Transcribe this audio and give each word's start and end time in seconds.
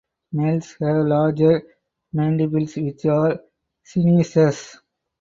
Males 0.31 0.75
have 0.81 1.05
larger 1.05 1.61
mandibles 2.11 2.75
which 2.75 3.05
are 3.05 3.39
sinuous. 3.83 4.79